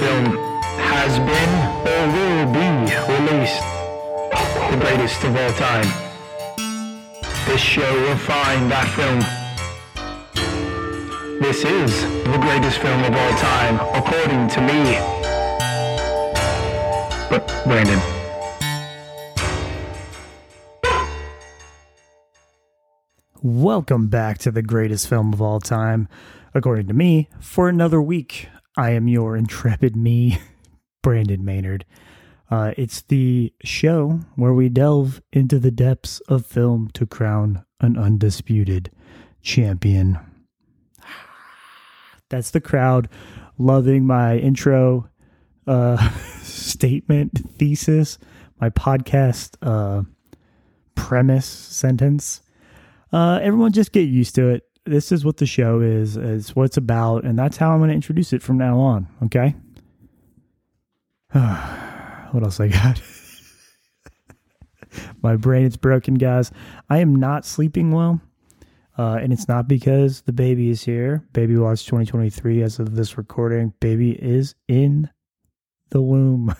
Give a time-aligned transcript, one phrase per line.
[0.00, 0.26] film
[0.76, 1.52] has been
[1.92, 2.68] or will be
[3.12, 3.62] released.
[4.70, 5.88] The greatest of all time.
[7.46, 9.20] This show will find that film.
[11.40, 14.98] This is the greatest film of all time, according to me.
[17.30, 18.00] But Brandon.
[23.42, 26.08] Welcome back to the greatest film of all time,
[26.54, 28.48] according to me, for another week.
[28.76, 30.38] I am your intrepid me,
[31.02, 31.84] Brandon Maynard.
[32.50, 37.96] Uh, it's the show where we delve into the depths of film to crown an
[37.96, 38.90] undisputed
[39.42, 40.18] champion.
[42.28, 43.08] That's the crowd
[43.58, 45.08] loving my intro
[45.66, 46.10] uh,
[46.42, 48.18] statement, thesis,
[48.60, 50.02] my podcast uh,
[50.94, 52.42] premise sentence.
[53.12, 54.64] Uh, everyone just get used to it.
[54.86, 57.88] This is what the show is, is what it's about, and that's how I'm going
[57.88, 59.08] to introduce it from now on.
[59.24, 59.54] Okay.
[61.32, 63.00] what else I got?
[65.22, 66.52] My brain is broken, guys.
[66.90, 68.20] I am not sleeping well.
[68.96, 71.26] Uh, and it's not because the baby is here.
[71.32, 75.10] Baby Watch 2023, as of this recording, baby is in
[75.90, 76.54] the womb.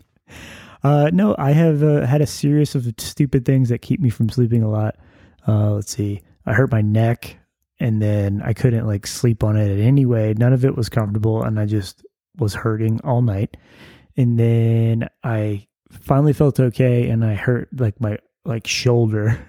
[0.82, 4.30] uh, no, I have uh, had a series of stupid things that keep me from
[4.30, 4.96] sleeping a lot.
[5.46, 6.22] Uh, let's see.
[6.46, 7.39] I hurt my neck
[7.80, 10.34] and then I couldn't like sleep on it anyway.
[10.34, 12.04] None of it was comfortable and I just
[12.38, 13.56] was hurting all night.
[14.16, 19.44] And then I finally felt okay and I hurt like my like shoulder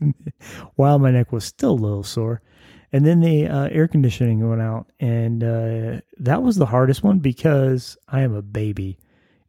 [0.76, 2.42] while my neck was still a little sore.
[2.92, 7.18] And then the uh, air conditioning went out, and uh, that was the hardest one
[7.18, 8.98] because I am a baby.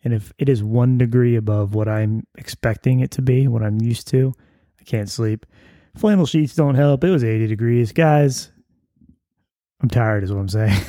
[0.03, 3.79] And if it is one degree above what I'm expecting it to be, what I'm
[3.79, 4.33] used to,
[4.79, 5.45] I can't sleep.
[5.95, 7.03] Flannel sheets don't help.
[7.03, 7.91] It was 80 degrees.
[7.91, 8.51] Guys,
[9.81, 10.81] I'm tired, is what I'm saying.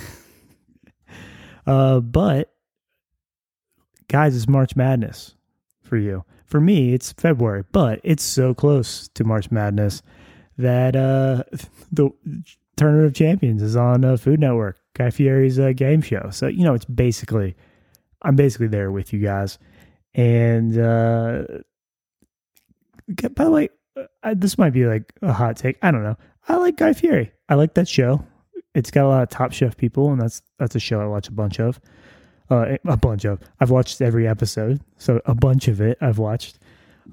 [1.66, 2.52] uh, but,
[4.08, 5.34] guys, it's March Madness
[5.82, 6.24] for you.
[6.46, 10.02] For me, it's February, but it's so close to March Madness
[10.58, 11.44] that uh,
[11.92, 12.10] the
[12.76, 16.30] Tournament of Champions is on uh, Food Network, Guy Fieri's uh, game show.
[16.30, 17.56] So, you know, it's basically,
[18.22, 19.58] I'm basically there with you guys.
[20.14, 21.42] And, uh,
[23.34, 23.68] by the way,
[24.22, 25.78] I, this might be like a hot take.
[25.82, 26.16] I don't know.
[26.48, 27.32] I like Guy Fieri.
[27.48, 28.24] I like that show.
[28.74, 31.28] It's got a lot of Top Chef people, and that's that's a show I watch
[31.28, 31.80] a bunch of.
[32.50, 33.40] Uh, a bunch of.
[33.60, 36.58] I've watched every episode, so a bunch of it I've watched.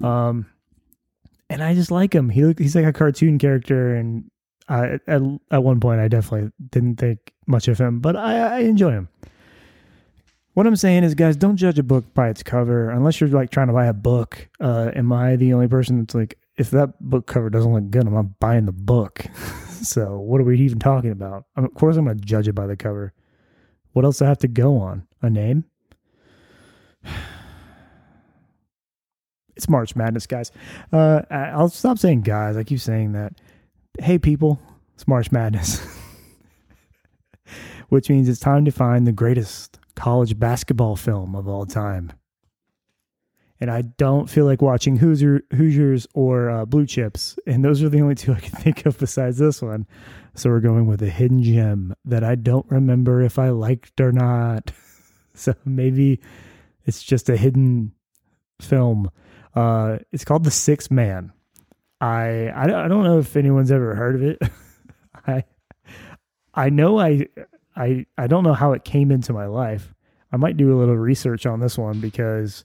[0.02, 0.46] Um,
[1.50, 2.28] and I just like him.
[2.28, 4.30] He look, he's like a cartoon character, and
[4.68, 8.58] I, at at one point I definitely didn't think much of him, but I, I
[8.60, 9.08] enjoy him.
[10.54, 13.50] What I'm saying is, guys, don't judge a book by its cover unless you're like
[13.50, 14.48] trying to buy a book.
[14.58, 18.06] Uh, am I the only person that's like, if that book cover doesn't look good,
[18.06, 19.24] I'm not buying the book.
[19.82, 21.44] so what are we even talking about?
[21.56, 23.14] I mean, of course, I'm going to judge it by the cover.
[23.92, 25.06] What else do I have to go on?
[25.22, 25.64] A name?
[29.56, 30.52] It's March Madness, guys.
[30.92, 32.56] Uh, I'll stop saying guys.
[32.56, 33.32] I keep saying that.
[33.98, 34.60] Hey, people,
[34.94, 35.84] it's March Madness,
[37.88, 42.12] which means it's time to find the greatest college basketball film of all time
[43.60, 47.88] and I don't feel like watching Hoosier, Hoosiers or uh, Blue Chips, and those are
[47.88, 49.86] the only two I can think of besides this one.
[50.34, 54.12] So we're going with a hidden gem that I don't remember if I liked or
[54.12, 54.70] not.
[55.34, 56.20] so maybe
[56.84, 57.92] it's just a hidden
[58.60, 59.10] film.
[59.54, 61.32] Uh, it's called The Sixth Man.
[62.00, 64.42] I, I I don't know if anyone's ever heard of it.
[65.26, 65.44] I
[66.54, 67.26] I know I
[67.74, 69.92] I I don't know how it came into my life.
[70.32, 72.64] I might do a little research on this one because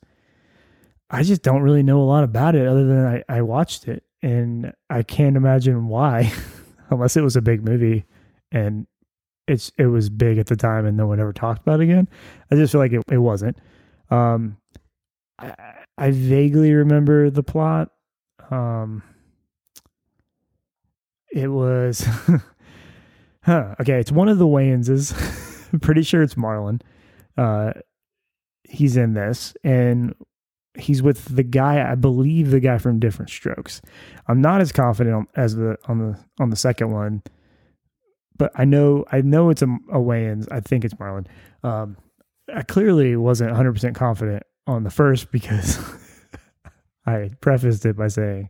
[1.10, 4.04] I just don't really know a lot about it other than I, I watched it
[4.22, 6.32] and I can't imagine why,
[6.90, 8.06] unless it was a big movie
[8.52, 8.88] and
[9.48, 12.08] it's it was big at the time and no one ever talked about it again.
[12.50, 13.58] I just feel like it, it wasn't.
[14.10, 14.58] Um,
[15.38, 15.54] I,
[15.98, 17.90] I vaguely remember the plot.
[18.50, 19.04] Um,
[21.32, 22.08] it was,
[23.44, 23.76] huh?
[23.82, 25.14] Okay, it's one of the Wayanses.
[25.82, 26.82] Pretty sure it's Marlon.
[27.38, 27.74] Uh,
[28.64, 30.14] he's in this, and
[30.78, 33.82] he's with the guy I believe the guy from Different Strokes.
[34.28, 37.22] I'm not as confident as the on the on the second one,
[38.38, 40.48] but I know I know it's a, a Wayans.
[40.52, 41.28] I think it's Marlon.
[41.64, 41.98] Um,
[42.54, 45.80] I clearly wasn't 100 percent confident on the first because
[47.06, 48.50] I prefaced it by saying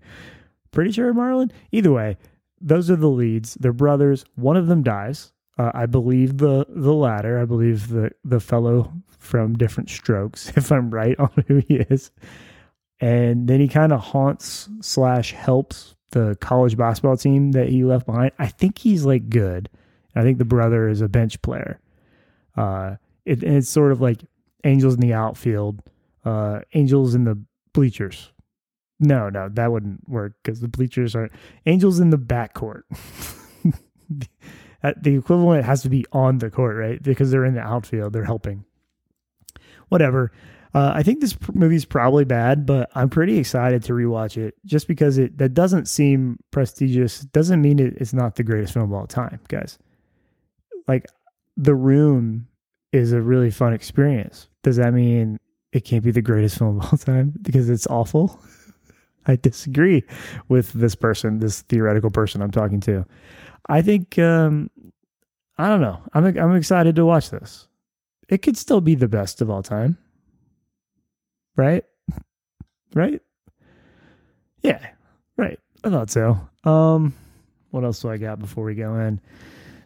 [0.72, 1.52] pretty sure Marlon.
[1.72, 2.18] Either way,
[2.62, 3.56] those are the leads.
[3.56, 4.24] They're brothers.
[4.36, 5.32] One of them dies.
[5.57, 7.39] Uh, I believe the the latter.
[7.39, 12.11] I believe the the fellow from Different Strokes, if I'm right on who he is.
[13.00, 18.05] And then he kind of haunts slash helps the college basketball team that he left
[18.05, 18.31] behind.
[18.39, 19.69] I think he's like good.
[20.15, 21.79] I think the brother is a bench player.
[22.55, 22.95] Uh,
[23.25, 24.21] It, it's sort of like
[24.63, 25.81] Angels in the outfield,
[26.23, 27.38] uh, Angels in the
[27.73, 28.31] bleachers.
[29.00, 31.31] No, no, that wouldn't work because the bleachers aren't
[31.65, 32.83] Angels in the backcourt.
[34.97, 37.01] the equivalent has to be on the court, right?
[37.01, 38.65] Because they're in the outfield, they're helping.
[39.89, 40.31] Whatever.
[40.74, 44.88] Uh, I think this movie's probably bad, but I'm pretty excited to rewatch it just
[44.88, 47.19] because it that doesn't seem prestigious.
[47.19, 49.77] Doesn't mean it, it's not the greatest film of all time, guys.
[50.88, 51.06] Like,
[51.57, 52.47] The Room
[52.91, 54.50] is a really fun experience.
[54.63, 55.39] Does that mean
[55.71, 58.41] it can't be the greatest film of all time because it's awful?
[59.27, 60.03] I disagree
[60.50, 63.06] with this person, this theoretical person I'm talking to.
[63.69, 64.69] I think um,
[65.57, 66.01] I don't know.
[66.13, 67.67] I'm I'm excited to watch this.
[68.29, 69.97] It could still be the best of all time.
[71.55, 71.83] Right?
[72.95, 73.21] Right?
[74.61, 74.85] Yeah.
[75.35, 75.59] Right.
[75.83, 76.39] I thought so.
[76.63, 77.15] Um
[77.71, 79.19] what else do I got before we go in?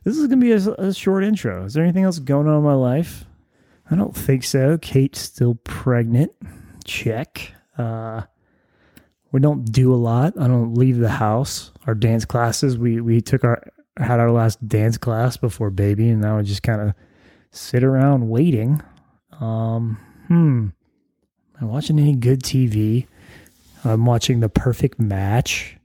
[0.03, 1.63] This is going to be a, a short intro.
[1.63, 3.23] Is there anything else going on in my life?
[3.89, 4.77] I don't think so.
[4.77, 6.33] Kate's still pregnant.
[6.83, 7.53] Check.
[7.77, 8.23] Uh
[9.31, 10.33] we don't do a lot.
[10.37, 11.71] I don't leave the house.
[11.85, 13.63] Our dance classes, we we took our
[14.03, 16.93] had our last dance class before baby, and now I just kind of
[17.51, 18.81] sit around waiting.
[19.39, 19.97] Um,
[20.27, 20.67] hmm.
[21.59, 23.07] Am I watching any good TV?
[23.83, 25.77] I'm watching The Perfect Match.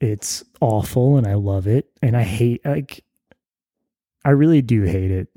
[0.00, 3.04] It's awful, and I love it, and I hate like.
[4.24, 5.28] I really do hate it.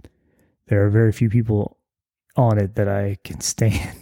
[0.67, 1.77] There are very few people
[2.35, 3.97] on it that I can stand.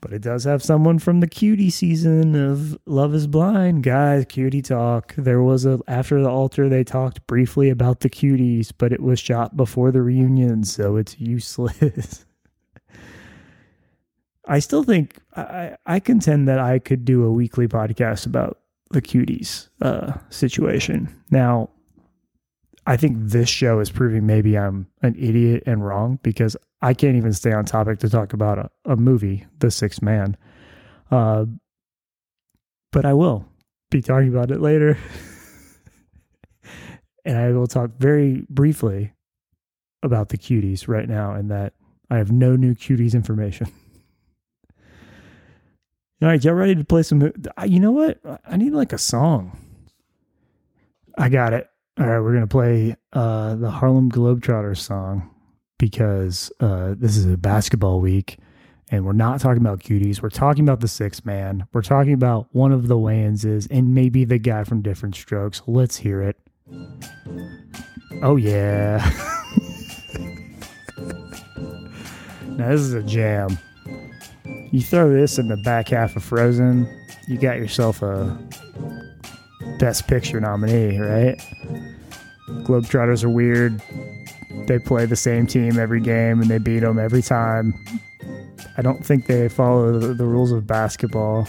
[0.00, 3.82] But it does have someone from the cutie season of Love is Blind.
[3.82, 5.14] Guys, cutie talk.
[5.16, 9.20] There was a after the altar they talked briefly about the cuties, but it was
[9.20, 12.24] shot before the reunion, so it's useless.
[14.46, 18.58] I still think I, I contend that I could do a weekly podcast about
[18.90, 21.14] the cuties uh, situation.
[21.30, 21.70] Now,
[22.86, 27.16] I think this show is proving maybe I'm an idiot and wrong because I can't
[27.16, 30.36] even stay on topic to talk about a, a movie, The Sixth Man.
[31.10, 31.44] Uh,
[32.92, 33.44] but I will
[33.90, 34.98] be talking about it later.
[37.24, 39.12] and I will talk very briefly
[40.02, 41.74] about the cuties right now and that
[42.10, 43.70] I have no new cuties information.
[46.22, 47.32] All right, y'all ready to play some?
[47.66, 48.20] You know what?
[48.46, 49.58] I need like a song.
[51.16, 51.68] I got it.
[51.98, 55.30] All right, we're gonna play uh, the Harlem Globetrotters song
[55.80, 58.38] because uh, this is a basketball week,
[58.90, 60.22] and we're not talking about cuties.
[60.22, 61.66] We're talking about the six man.
[61.72, 65.62] We're talking about one of the Wayanses and maybe the guy from Different Strokes.
[65.66, 66.36] Let's hear it.
[68.22, 68.98] Oh yeah.
[72.46, 73.58] now this is a jam.
[74.70, 76.86] You throw this in the back half of Frozen,
[77.26, 78.38] you got yourself a
[79.78, 81.40] Best Picture nominee, right?
[82.64, 83.80] Globetrotters are weird.
[84.66, 87.74] They play the same team every game and they beat them every time.
[88.76, 91.46] I don't think they follow the, the rules of basketball.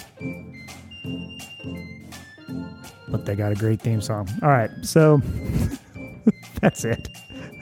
[3.09, 4.29] But they got a great theme song.
[4.41, 5.21] All right, so
[6.61, 7.07] that's it.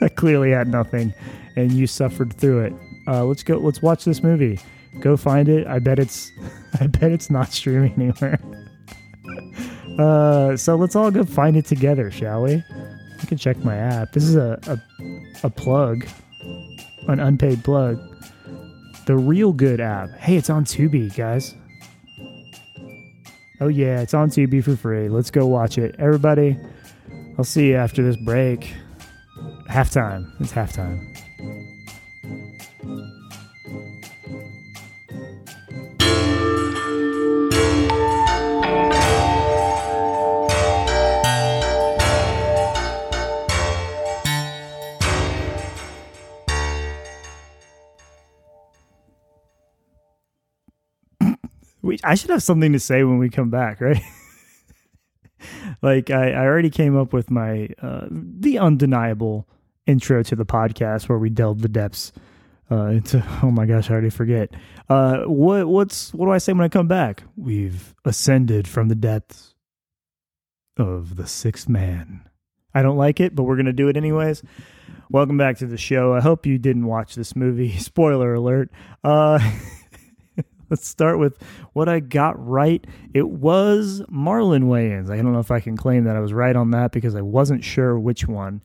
[0.00, 1.12] I clearly had nothing,
[1.56, 2.72] and you suffered through it.
[3.06, 3.58] Uh, let's go.
[3.58, 4.58] Let's watch this movie.
[5.00, 5.66] Go find it.
[5.66, 6.30] I bet it's.
[6.80, 8.38] I bet it's not streaming anywhere.
[9.98, 12.62] uh, so let's all go find it together, shall we?
[13.20, 14.12] I can check my app.
[14.12, 14.80] This is a, a,
[15.42, 16.06] a plug,
[17.08, 17.98] an unpaid plug.
[19.06, 20.10] The Reelgood app.
[20.18, 21.54] Hey, it's on Tubi, guys.
[23.60, 25.08] Oh, yeah, it's on Tubi for free.
[25.08, 25.96] Let's go watch it.
[25.98, 26.56] Everybody,
[27.36, 28.72] I'll see you after this break.
[29.68, 30.32] Halftime.
[30.40, 31.19] It's halftime.
[52.04, 54.02] I should have something to say when we come back, right?
[55.82, 59.48] like I, I already came up with my uh, the undeniable
[59.86, 62.12] intro to the podcast where we delve the depths
[62.70, 64.50] uh, into oh my gosh I already forget.
[64.88, 67.22] Uh, what what's what do I say when I come back?
[67.36, 69.54] We've ascended from the depths
[70.76, 72.28] of the sixth man.
[72.74, 74.42] I don't like it but we're gonna do it anyways.
[75.10, 76.14] Welcome back to the show.
[76.14, 77.76] I hope you didn't watch this movie.
[77.78, 78.70] Spoiler alert.
[79.02, 79.38] Uh
[80.70, 81.36] let's start with
[81.72, 82.84] what I got right.
[83.12, 85.10] It was Marlon Wayans.
[85.10, 87.20] I don't know if I can claim that I was right on that because I
[87.20, 88.62] wasn't sure which one.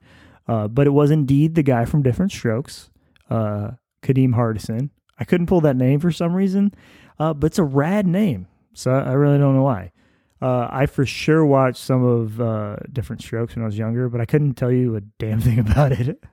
[0.47, 2.91] Uh, but it was indeed the guy from Different Strokes,
[3.29, 3.71] uh,
[4.03, 4.91] Kadeem Hardison.
[5.17, 6.73] I couldn't pull that name for some reason,
[7.17, 8.47] uh, but it's a rad name.
[8.73, 9.91] So I really don't know why.
[10.41, 14.21] Uh, I for sure watched some of uh, Diff'rent Strokes when I was younger, but
[14.21, 16.23] I couldn't tell you a damn thing about it.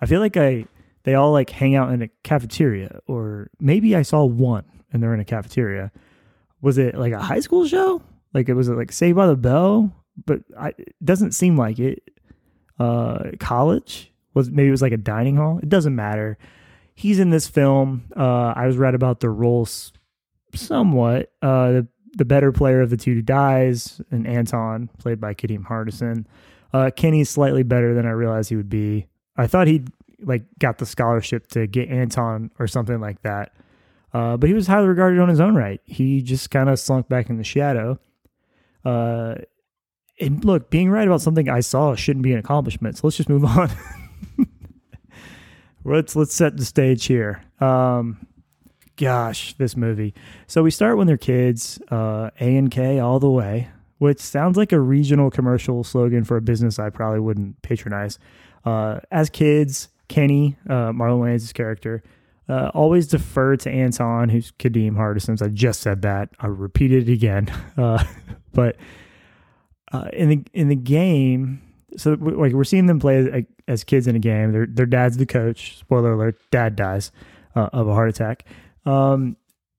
[0.00, 0.64] I feel like I
[1.02, 5.14] they all like hang out in a cafeteria, or maybe I saw one and they're
[5.14, 5.92] in a cafeteria.
[6.60, 8.02] Was it like a high school show?
[8.34, 9.92] Like it was it like Saved by the Bell?
[10.26, 12.02] But I, it doesn't seem like it.
[12.78, 15.58] Uh, college was maybe it was like a dining hall.
[15.62, 16.38] It doesn't matter.
[16.94, 18.04] He's in this film.
[18.16, 19.92] Uh, I was read about the roles
[20.54, 21.32] somewhat.
[21.42, 26.24] Uh, the, the better player of the two dies, and Anton, played by Kadeem Hardison.
[26.72, 29.06] Uh, Kenny's slightly better than I realized he would be.
[29.36, 29.90] I thought he'd
[30.20, 33.54] like got the scholarship to get Anton or something like that.
[34.12, 35.80] Uh, but he was highly regarded on his own right.
[35.84, 37.98] He just kind of slunk back in the shadow.
[38.84, 39.36] Uh,
[40.20, 42.96] and look, being right about something I saw shouldn't be an accomplishment.
[42.96, 43.70] So let's just move on.
[45.84, 47.42] let's let's set the stage here.
[47.60, 48.26] Um,
[48.96, 50.14] gosh, this movie.
[50.46, 54.56] So we start when they're kids, uh, A and K all the way, which sounds
[54.56, 58.18] like a regional commercial slogan for a business I probably wouldn't patronize.
[58.64, 62.02] Uh, as kids, Kenny, uh, Marlon Wayans' character,
[62.48, 65.42] uh, always defer to Anton, who's Kadeem Hardison's.
[65.42, 66.30] I just said that.
[66.38, 67.52] I repeated it again.
[67.78, 68.02] Uh,
[68.52, 68.74] but
[69.92, 71.62] uh, in the in the game,
[71.96, 74.50] so like we're seeing them play as, as, kids in a game.
[74.50, 75.78] Their their dad's the coach.
[75.78, 77.12] Spoiler alert: dad dies
[77.54, 78.44] uh, of a heart attack.
[78.84, 79.36] Um,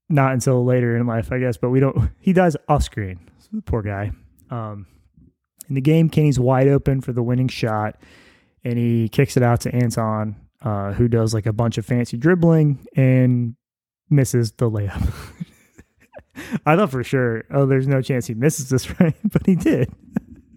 [0.08, 1.58] not until later in life, I guess.
[1.58, 2.10] But we don't.
[2.20, 3.20] He dies off screen.
[3.66, 4.12] Poor guy.
[4.50, 4.86] Um,
[5.68, 8.00] in the game, Kenny's wide open for the winning shot,
[8.64, 12.16] and he kicks it out to Anton uh, who does like a bunch of fancy
[12.16, 13.54] dribbling and
[14.08, 15.12] misses the layup.
[16.66, 19.16] I thought for sure, oh, there's no chance he misses this, right?
[19.24, 19.92] But he did.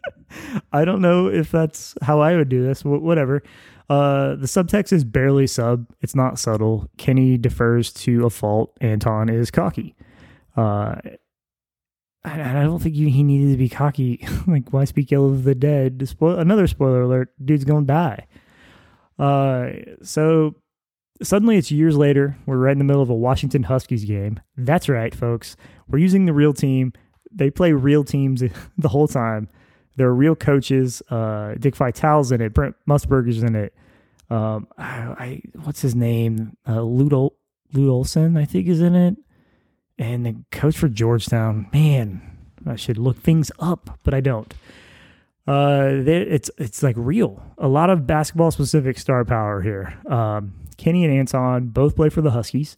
[0.74, 2.82] I don't know if that's how I would do this.
[2.82, 3.44] Wh- whatever.
[3.90, 5.86] Uh, the subtext is barely sub.
[6.02, 6.90] It's not subtle.
[6.98, 8.76] Kenny defers to a fault.
[8.82, 9.96] Anton is cocky.
[10.56, 10.96] Uh,
[12.24, 14.26] I, I don't think he needed to be cocky.
[14.48, 16.08] like, why speak ill of the dead?
[16.08, 18.28] Spoil, another spoiler alert: dude's gonna die.
[19.20, 19.70] Uh,
[20.02, 20.56] so
[21.22, 22.38] suddenly it's years later.
[22.46, 24.40] We're right in the middle of a Washington Huskies game.
[24.58, 25.56] That's right, folks.
[25.88, 26.94] We're using the real team.
[27.32, 28.44] They play real teams
[28.78, 29.50] the whole time.
[29.96, 31.02] There are real coaches.
[31.10, 32.54] Uh, Dick Vitale's in it.
[32.54, 33.74] Brent Musburger's in it.
[34.30, 36.58] Um, I, I what's his name?
[36.68, 37.34] Uh, Lute,
[37.74, 39.18] Lute Olson, I think, is in it.
[40.00, 41.68] And the coach for Georgetown.
[41.72, 44.52] Man, I should look things up, but I don't
[45.48, 47.44] uh, it's it's like real.
[47.58, 49.94] A lot of basketball specific star power here.
[50.10, 52.78] Um, Kenny and Anton both play for the Huskies,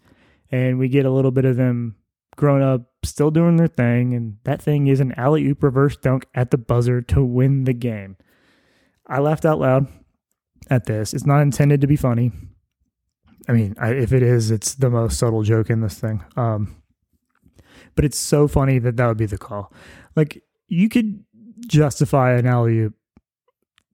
[0.52, 1.96] and we get a little bit of them
[2.36, 6.26] grown up, still doing their thing, and that thing is an alley oop reverse dunk
[6.34, 8.18] at the buzzer to win the game.
[9.08, 9.88] I laughed out loud
[10.70, 11.14] at this.
[11.14, 12.32] It's not intended to be funny.
[13.48, 16.24] I mean, I, if it is, it's the most subtle joke in this thing.
[16.36, 16.76] Um,
[17.94, 19.72] but it's so funny that that would be the call.
[20.16, 21.24] Like you could
[21.68, 22.90] justify an alley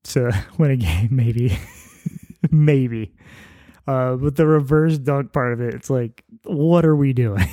[0.03, 1.57] to win a game, maybe,
[2.51, 3.13] maybe.
[3.87, 7.47] Uh, but the reverse dunk part of it, it's like, what are we doing?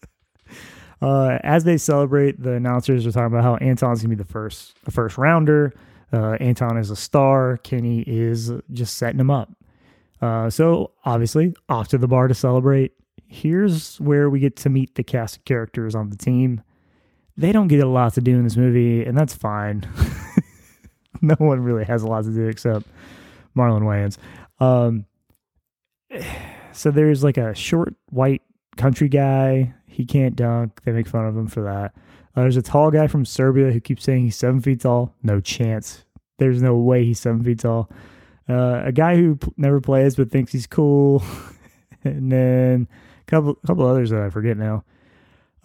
[1.02, 4.74] uh, as they celebrate, the announcers are talking about how Anton's gonna be the first,
[4.84, 5.74] the first rounder.
[6.12, 7.58] Uh, Anton is a star.
[7.58, 9.52] Kenny is just setting him up.
[10.22, 12.92] Uh, so obviously, off to the bar to celebrate.
[13.26, 16.62] Here's where we get to meet the cast of characters on the team
[17.38, 19.88] they don't get a lot to do in this movie, and that's fine.
[21.22, 22.84] no one really has a lot to do except
[23.56, 24.18] Marlon Wayans.
[24.60, 25.06] Um,
[26.72, 28.42] so there's like a short white
[28.76, 29.72] country guy.
[29.86, 30.82] He can't dunk.
[30.84, 31.94] They make fun of him for that.
[32.36, 35.14] Uh, there's a tall guy from Serbia who keeps saying he's seven feet tall.
[35.22, 36.04] No chance.
[36.38, 37.88] There's no way he's seven feet tall.
[38.48, 41.22] Uh, a guy who p- never plays but thinks he's cool,
[42.04, 42.88] and then
[43.20, 44.84] a couple couple others that I forget now.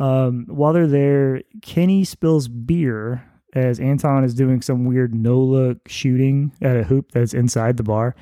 [0.04, 5.88] Um, while they're there, Kenny spills beer as Anton is doing some weird no look
[5.88, 8.14] shooting at a hoop that's inside the bar.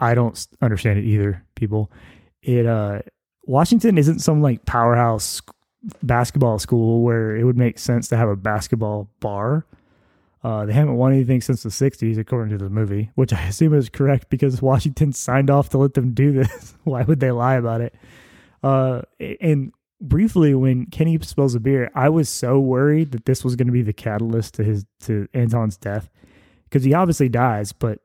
[0.00, 1.92] I don't understand it either, people.
[2.42, 3.00] It uh,
[3.44, 5.42] Washington isn't some like powerhouse
[6.02, 9.66] basketball school where it would make sense to have a basketball bar.
[10.42, 13.74] Uh, they haven't won anything since the 60s, according to the movie, which I assume
[13.74, 16.74] is correct because Washington signed off to let them do this.
[16.84, 17.94] Why would they lie about it?
[18.62, 19.02] Uh,
[19.40, 23.66] and briefly when Kenny spills a beer, I was so worried that this was going
[23.66, 26.08] to be the catalyst to his to Anton's death
[26.64, 27.72] because he obviously dies.
[27.72, 28.00] But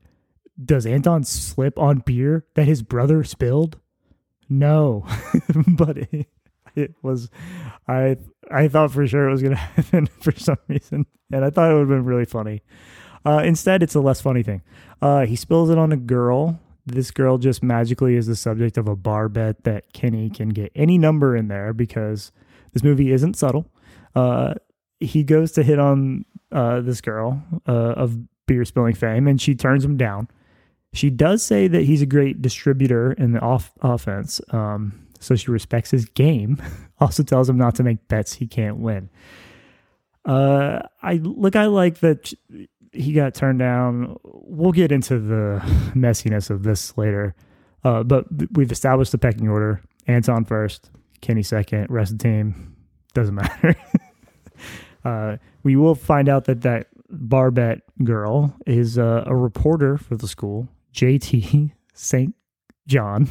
[0.63, 3.79] does Anton slip on beer that his brother spilled?
[4.49, 5.05] No,
[5.67, 6.27] but it,
[6.75, 7.29] it, was.
[7.87, 8.17] I
[8.49, 11.71] I thought for sure it was going to happen for some reason, and I thought
[11.71, 12.61] it would have been really funny.
[13.25, 14.61] Uh, instead, it's a less funny thing.
[15.01, 16.59] Uh, he spills it on a girl
[16.91, 20.71] this girl just magically is the subject of a bar bet that Kenny can get
[20.75, 22.31] any number in there because
[22.73, 23.67] this movie isn't subtle.
[24.15, 24.55] Uh,
[24.99, 29.55] he goes to hit on uh, this girl uh, of beer spilling fame, and she
[29.55, 30.27] turns him down.
[30.93, 34.41] She does say that he's a great distributor in the off offense.
[34.49, 36.61] Um, so she respects his game.
[36.99, 39.09] also tells him not to make bets he can't win.
[40.25, 41.55] Uh, I look.
[41.55, 42.33] I like that
[42.91, 44.17] he got turned down.
[44.51, 45.61] We'll get into the
[45.95, 47.35] messiness of this later.
[47.83, 49.81] Uh, but we've established the pecking order.
[50.07, 50.91] Anton first,
[51.21, 52.75] Kenny second, rest of the team
[53.13, 53.75] doesn't matter.
[55.05, 60.27] uh, we will find out that that Barbette girl is uh, a reporter for the
[60.27, 62.35] school, JT St.
[62.87, 63.27] John.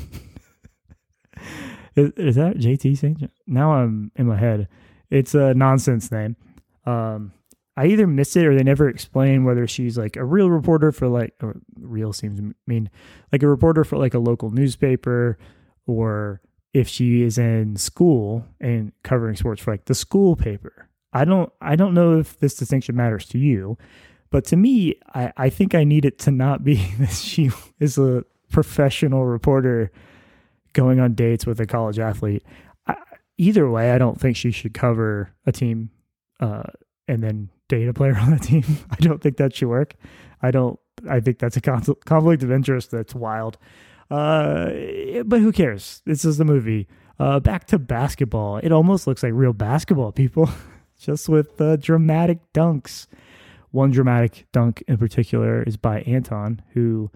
[1.96, 3.18] is, is, that JT St.
[3.18, 3.30] John?
[3.46, 4.68] Now I'm in my head.
[5.10, 6.36] It's a nonsense name.
[6.84, 7.32] Um,
[7.80, 11.08] I either miss it or they never explain whether she's like a real reporter for
[11.08, 12.90] like, or real seems to mean
[13.32, 15.38] like a reporter for like a local newspaper
[15.87, 16.42] or
[16.75, 20.90] if she is in school and covering sports for like the school paper.
[21.14, 23.78] I don't I don't know if this distinction matters to you,
[24.28, 27.96] but to me, I, I think I need it to not be that she is
[27.96, 29.90] a professional reporter
[30.75, 32.44] going on dates with a college athlete.
[32.87, 32.96] I,
[33.38, 35.88] either way, I don't think she should cover a team
[36.40, 36.64] uh,
[37.08, 38.64] and then date a player on the team.
[38.90, 39.94] I don't think that should work.
[40.42, 40.78] I don't.
[41.08, 43.56] I think that's a conflict of interest that's wild.
[44.10, 44.70] Uh,
[45.24, 46.02] but who cares?
[46.04, 46.88] This is the movie.
[47.18, 48.58] Uh, back to basketball.
[48.58, 50.50] It almost looks like real basketball, people,
[50.98, 53.06] just with uh, dramatic dunks.
[53.70, 57.10] One dramatic dunk in particular is by Anton, who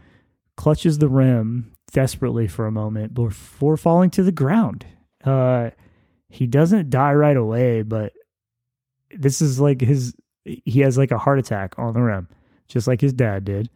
[0.57, 4.87] clutches the rim desperately for a moment before falling to the ground.
[5.25, 5.71] Uh,
[6.29, 8.13] he doesn't die right away, but
[9.11, 10.15] this is like his.
[10.45, 12.29] He has like a heart attack on the rim,
[12.69, 13.71] just like his dad did.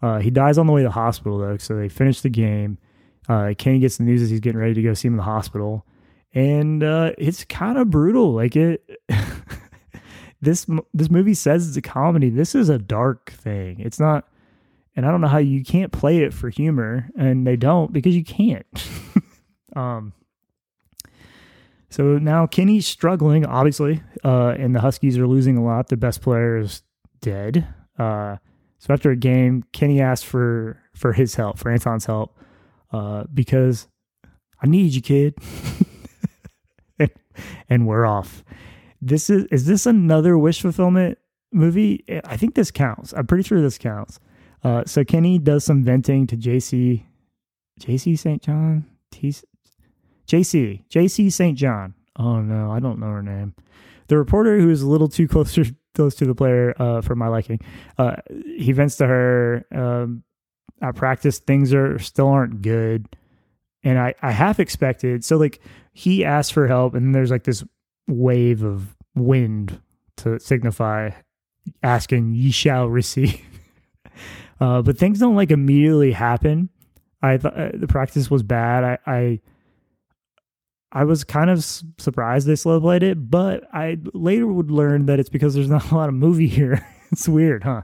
[0.00, 2.78] Uh, he dies on the way to the hospital though, so they finish the game.
[3.28, 5.22] Uh, Kenny gets the news as he's getting ready to go see him in the
[5.22, 5.86] hospital,
[6.34, 8.32] and uh, it's kind of brutal.
[8.32, 8.84] Like it,
[10.40, 12.30] this this movie says it's a comedy.
[12.30, 13.78] This is a dark thing.
[13.78, 14.28] It's not,
[14.96, 18.16] and I don't know how you can't play it for humor, and they don't because
[18.16, 18.66] you can't.
[19.76, 20.12] um.
[21.90, 25.88] So now Kenny's struggling, obviously, uh, and the Huskies are losing a lot.
[25.88, 26.82] The best player is
[27.20, 27.66] dead.
[27.98, 28.36] Uh,
[28.78, 32.36] so after a game, Kenny asked for for his help, for Anton's help,
[32.90, 33.88] uh, because
[34.62, 35.34] I need you, kid.
[37.68, 38.44] and, we're off.
[39.00, 41.18] This is is this another wish fulfillment
[41.52, 42.04] movie?
[42.24, 43.12] I think this counts.
[43.12, 44.20] I'm pretty sure this counts.
[44.62, 47.04] Uh, so Kenny does some venting to JC,
[47.80, 48.42] JC St.
[48.42, 49.34] John, T,
[50.28, 51.58] JC, JC St.
[51.58, 51.94] John.
[52.16, 53.54] Oh no, I don't know her name.
[54.12, 57.28] The reporter who is a little too closer close to the player uh, for my
[57.28, 57.60] liking.
[57.96, 58.16] Uh,
[58.58, 60.22] he vents to her um,
[60.82, 61.38] at practice.
[61.38, 63.06] Things are still aren't good,
[63.82, 65.24] and I I half expected.
[65.24, 65.60] So like
[65.94, 67.64] he asked for help, and there's like this
[68.06, 69.80] wave of wind
[70.16, 71.12] to signify
[71.82, 73.40] asking ye shall receive.
[74.60, 76.68] uh, but things don't like immediately happen.
[77.22, 78.84] I thought uh, the practice was bad.
[78.84, 79.40] I, I
[80.94, 81.64] I was kind of
[81.98, 85.90] surprised they slow played it, but I later would learn that it's because there's not
[85.90, 86.86] a lot of movie here.
[87.10, 87.82] it's weird, huh?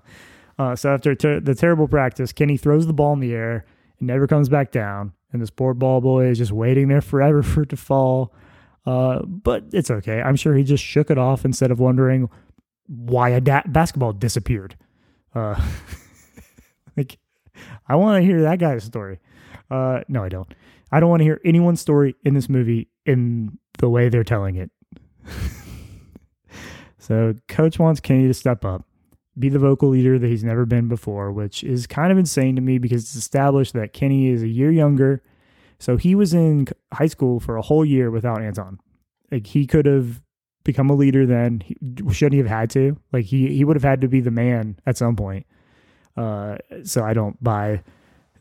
[0.58, 3.64] Uh, so after ter- the terrible practice, Kenny throws the ball in the air
[3.98, 7.42] and never comes back down, and this poor ball boy is just waiting there forever
[7.44, 8.34] for it to fall.
[8.84, 10.20] Uh, but it's okay.
[10.20, 12.28] I'm sure he just shook it off instead of wondering
[12.86, 14.76] why a da- basketball disappeared.
[15.34, 15.60] Uh,
[16.96, 17.18] like,
[17.86, 19.20] I want to hear that guy's story.
[19.70, 20.52] Uh, no, I don't.
[20.90, 24.56] I don't want to hear anyone's story in this movie in the way they're telling
[24.56, 24.70] it.
[26.98, 28.84] so, coach wants Kenny to step up,
[29.38, 32.62] be the vocal leader that he's never been before, which is kind of insane to
[32.62, 35.22] me because it's established that Kenny is a year younger.
[35.78, 38.78] So, he was in high school for a whole year without Anton.
[39.32, 40.22] Like, he could have
[40.64, 41.62] become a leader then.
[41.64, 41.76] He,
[42.12, 42.98] shouldn't he have had to?
[43.10, 45.46] Like, he, he would have had to be the man at some point.
[46.14, 47.82] Uh, so, I don't buy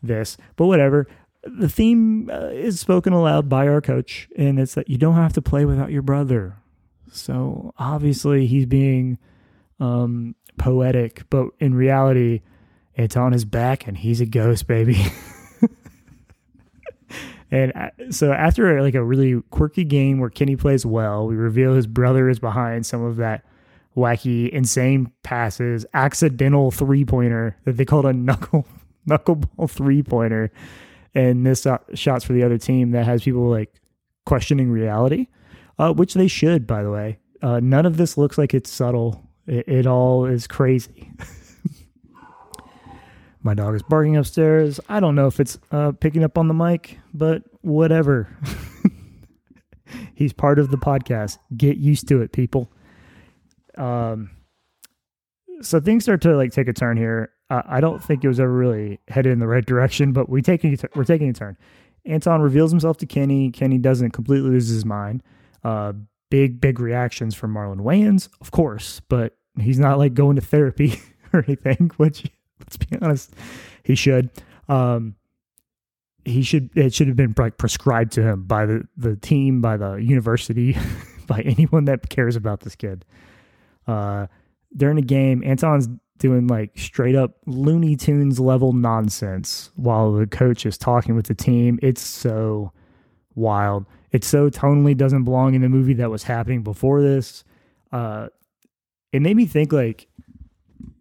[0.02, 1.08] this, but whatever
[1.42, 5.32] the theme uh, is spoken aloud by our coach, and it's that you don't have
[5.34, 6.56] to play without your brother.
[7.12, 9.18] So obviously he's being
[9.80, 12.42] um, poetic, but in reality,
[12.94, 15.00] it's on his back, and he's a ghost, baby.
[17.50, 21.74] and uh, so after like a really quirky game where Kenny plays well, we reveal
[21.74, 23.44] his brother is behind some of that
[23.96, 28.66] wacky, insane passes, accidental three pointer that they called a knuckle
[29.08, 30.50] knuckleball three pointer
[31.14, 33.80] and this uh, shots for the other team that has people like
[34.26, 35.26] questioning reality,
[35.78, 37.18] uh, which they should, by the way.
[37.42, 39.28] Uh, none of this looks like it's subtle.
[39.46, 41.12] It, it all is crazy.
[43.42, 44.80] My dog is barking upstairs.
[44.88, 48.28] I don't know if it's uh, picking up on the mic, but whatever.
[50.14, 51.38] He's part of the podcast.
[51.56, 52.70] Get used to it, people.
[53.76, 54.30] Um,
[55.62, 57.30] so things start to like take a turn here.
[57.50, 60.42] Uh, I don't think it was ever really headed in the right direction, but we
[60.42, 61.56] taking we're taking a turn.
[62.04, 63.50] Anton reveals himself to Kenny.
[63.50, 65.22] Kenny doesn't completely lose his mind.
[65.64, 65.92] Uh,
[66.30, 71.00] big big reactions from Marlon Wayans, of course, but he's not like going to therapy
[71.32, 71.90] or anything.
[71.96, 72.26] Which
[72.60, 73.34] let's be honest,
[73.82, 74.30] he should.
[74.68, 75.14] Um,
[76.24, 79.76] he should it should have been like prescribed to him by the the team, by
[79.76, 80.76] the university,
[81.26, 83.04] by anyone that cares about this kid.
[83.86, 84.26] Uh,
[84.76, 90.66] during the game, Anton's doing like straight up Looney Tunes level nonsense while the coach
[90.66, 91.78] is talking with the team.
[91.82, 92.72] It's so
[93.34, 93.86] wild.
[94.10, 97.44] It so tonally doesn't belong in the movie that was happening before this.
[97.92, 98.28] Uh,
[99.12, 100.08] it made me think like,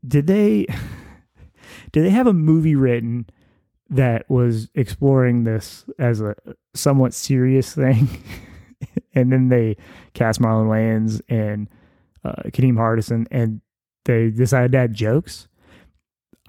[0.08, 0.68] did they
[1.92, 3.28] did they have a movie written
[3.90, 6.36] that was exploring this as a
[6.74, 8.08] somewhat serious thing?
[9.14, 9.78] and then they
[10.14, 11.68] cast Marlon Wayans and
[12.24, 13.62] uh, Kadeem Hardison, and
[14.08, 15.48] they decided to add jokes.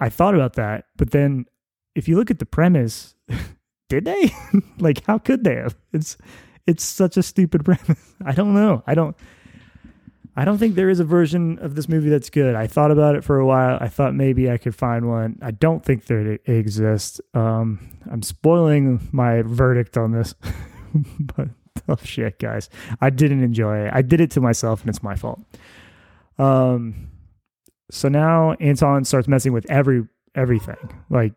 [0.01, 1.45] I thought about that, but then
[1.93, 3.15] if you look at the premise,
[3.89, 4.31] did they?
[4.79, 5.75] like, how could they have?
[5.93, 6.17] It's
[6.65, 8.15] it's such a stupid premise.
[8.25, 8.83] I don't know.
[8.87, 9.15] I don't.
[10.35, 12.55] I don't think there is a version of this movie that's good.
[12.55, 13.77] I thought about it for a while.
[13.81, 15.37] I thought maybe I could find one.
[15.41, 17.19] I don't think there exists.
[17.33, 20.35] Um, I'm spoiling my verdict on this,
[21.19, 21.49] but
[21.89, 22.69] oh shit, guys,
[23.01, 23.91] I didn't enjoy it.
[23.93, 25.41] I did it to myself, and it's my fault.
[26.37, 27.09] Um,
[27.91, 30.77] so now Anton starts messing with every everything,
[31.09, 31.33] like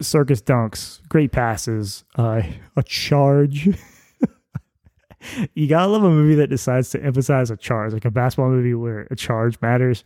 [0.00, 2.42] circus dunks, great passes, uh,
[2.76, 3.68] a charge.
[5.54, 8.74] you gotta love a movie that decides to emphasize a charge, like a basketball movie
[8.74, 10.04] where a charge matters.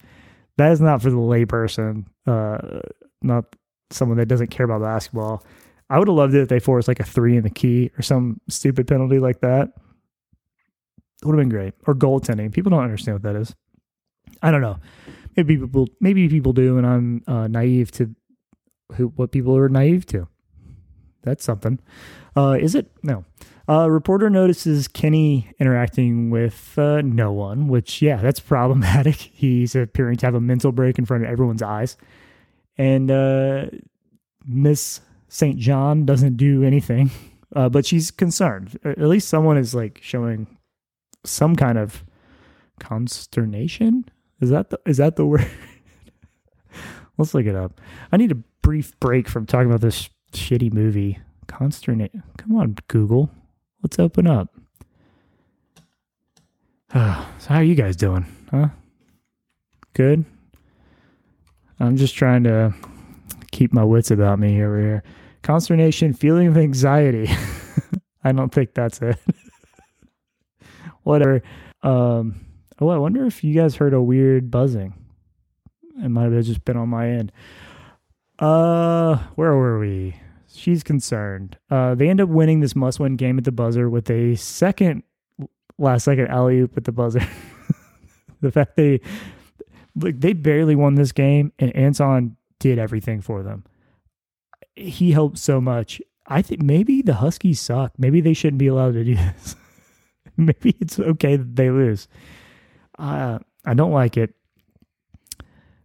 [0.57, 2.81] That is not for the layperson, uh,
[3.23, 3.45] not
[3.91, 5.45] someone that doesn't care about basketball.
[5.91, 8.03] I would have loved it if they forced like a three in the key or
[8.03, 9.69] some stupid penalty like that.
[11.23, 11.75] It Would have been great.
[11.87, 12.53] Or goaltending.
[12.53, 13.55] People don't understand what that is.
[14.43, 14.79] I don't know.
[15.39, 18.13] Maybe people, maybe people do, and I'm uh, naive to
[18.97, 20.27] who what people are naive to.
[21.23, 21.79] That's something.
[22.37, 22.91] Uh, is it?
[23.05, 23.25] No.
[23.69, 29.15] Uh, reporter notices Kenny interacting with uh, no one, which yeah, that's problematic.
[29.15, 31.97] He's appearing to have a mental break in front of everyone's eyes,
[32.77, 33.67] and uh,
[34.45, 37.13] Miss Saint John doesn't do anything,
[37.55, 38.77] uh, but she's concerned.
[38.85, 40.59] At least someone is like showing
[41.25, 42.03] some kind of
[42.81, 44.05] consternation
[44.41, 45.49] is that the, is that the word?
[47.19, 47.81] Let's look it up.
[48.13, 51.19] I need a brief break from talking about this shitty movie.
[51.47, 52.13] Consternate.
[52.37, 53.31] Come on, Google.
[53.83, 54.55] Let's open up.
[56.93, 58.27] Uh, so how are you guys doing?
[58.51, 58.69] Huh?
[59.95, 60.25] Good.
[61.81, 62.75] I'm just trying to
[63.51, 65.03] keep my wits about me over here.
[65.43, 67.29] Consternation, feeling of anxiety.
[68.25, 69.17] I don't think that's it.
[71.05, 71.43] Whatever.
[71.83, 72.45] Um,
[72.81, 74.95] Oh, I wonder if you guys heard a weird buzzing.
[76.03, 77.33] It might have just been on my end.
[78.39, 80.15] Uh, where were we?
[80.55, 81.59] She's concerned.
[81.71, 85.03] Uh, they end up winning this must-win game at the buzzer with a second
[85.79, 87.27] last second alley oop at the buzzer.
[88.41, 89.01] the fact they
[89.97, 93.65] like they barely won this game, and Anton did everything for them.
[94.77, 96.01] He helped so much.
[96.27, 97.93] I think maybe the Huskies suck.
[97.99, 99.57] Maybe they shouldn't be allowed to do this.
[100.37, 102.07] maybe it's okay that they lose.
[102.99, 104.35] Uh, I don't like it.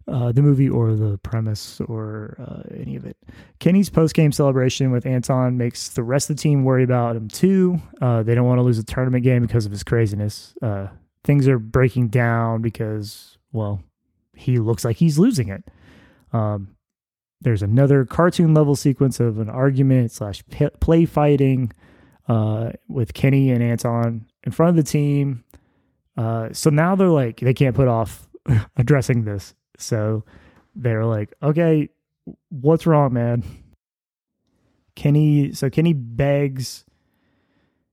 [0.06, 3.16] Uh, the movie or the premise or uh, any of it.
[3.58, 7.28] Kenny's post game celebration with Anton makes the rest of the team worry about him
[7.28, 7.80] too.
[8.02, 10.54] Uh, they don't want to lose a tournament game because of his craziness.
[10.60, 10.88] Uh,
[11.24, 13.82] things are breaking down because, well,
[14.34, 15.64] he looks like he's losing it.
[16.34, 16.76] Um,
[17.40, 20.42] there's another cartoon level sequence of an argument slash
[20.80, 21.72] play fighting
[22.28, 25.44] uh, with Kenny and Anton in front of the team.
[26.16, 28.28] Uh, so now they're like, they can't put off
[28.76, 29.54] addressing this.
[29.78, 30.24] So
[30.74, 31.88] they're like, okay,
[32.50, 33.42] what's wrong, man?
[34.94, 36.84] Kenny, so Kenny begs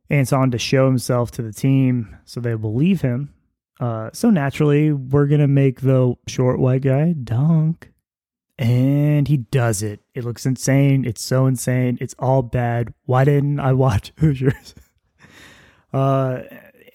[0.09, 3.33] Anton to show himself to the team so they believe him.
[3.79, 7.91] Uh, so naturally, we're going to make the short white guy dunk.
[8.59, 10.01] And he does it.
[10.13, 11.03] It looks insane.
[11.03, 11.97] It's so insane.
[11.99, 12.93] It's all bad.
[13.05, 14.75] Why didn't I watch Hoosiers?
[15.93, 16.41] uh,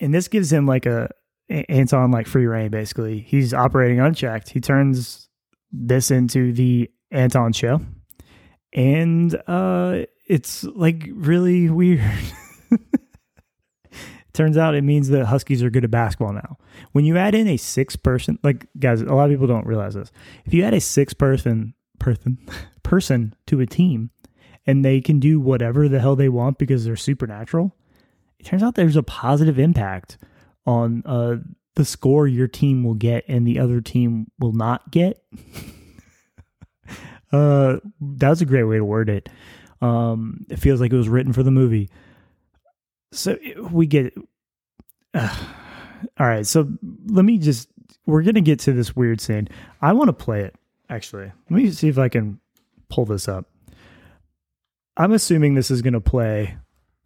[0.01, 1.11] and this gives him like a
[1.49, 3.21] Anton like free reign basically.
[3.21, 4.51] He's operating unchecked.
[4.51, 5.29] He turns
[5.73, 7.81] this into the Anton show.
[8.73, 12.03] And uh it's like really weird.
[14.37, 16.59] Turns out it means that Huskies are good at basketball now.
[16.93, 19.95] When you add in a six person, like guys, a lot of people don't realize
[19.95, 20.13] this.
[20.45, 22.39] If you add a six person person
[22.83, 24.11] person to a team
[24.67, 27.75] and they can do whatever the hell they want because they're supernatural,
[28.39, 30.19] it turns out there's a positive impact
[30.67, 31.37] on uh,
[31.75, 35.23] the score your team will get and the other team will not get.
[37.33, 39.29] uh, that was a great way to word it.
[39.81, 41.91] Um, it feels like it was written for the movie.
[43.13, 43.37] So
[43.71, 44.15] we get.
[45.15, 45.37] Uh,
[46.19, 46.69] all right, so
[47.07, 47.69] let me just.
[48.07, 49.49] We're gonna get to this weird scene.
[49.83, 50.55] I want to play it.
[50.89, 52.41] Actually, let me see if I can
[52.89, 53.47] pull this up.
[54.97, 56.57] I'm assuming this is gonna play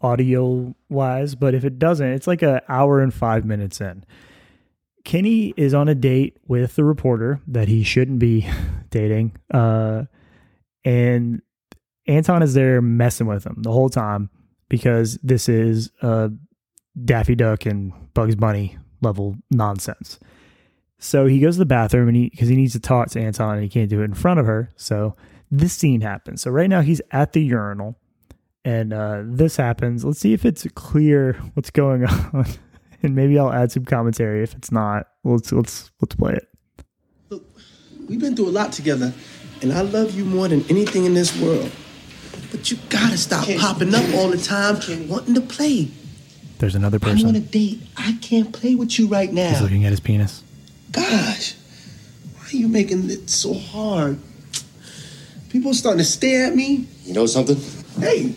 [0.01, 4.05] audio wise, but if it doesn't, it's like an hour and five minutes in.
[5.05, 8.49] Kenny is on a date with the reporter that he shouldn't be
[8.91, 9.37] dating.
[9.53, 10.05] Uh,
[10.85, 11.43] and
[12.07, 14.31] Anton is there messing with him the whole time
[14.69, 16.31] because this is a
[17.05, 20.19] Daffy Duck and Bugs Bunny level nonsense.
[20.99, 23.55] So he goes to the bathroom and he because he needs to talk to Anton
[23.55, 24.71] and he can't do it in front of her.
[24.77, 25.17] So
[25.51, 26.43] this scene happens.
[26.43, 27.99] So right now he's at the urinal
[28.65, 30.05] and uh, this happens.
[30.05, 32.47] Let's see if it's clear what's going on,
[33.03, 34.43] and maybe I'll add some commentary.
[34.43, 36.49] If it's not, let's let's let's play it.
[37.31, 37.45] Look,
[38.09, 39.13] we've been through a lot together,
[39.63, 41.71] and I love you more than anything in this world.
[42.51, 45.89] But you gotta stop popping up all the time, and wanting to play.
[46.59, 47.21] There's another person.
[47.21, 47.81] I'm on a date.
[47.97, 49.49] I can't play with you right now.
[49.49, 50.43] He's looking at his penis.
[50.93, 51.55] Gosh,
[52.37, 54.19] why are you making it so hard?
[55.49, 56.87] People starting to stare at me.
[57.05, 57.57] You know something?
[57.99, 58.35] Hey,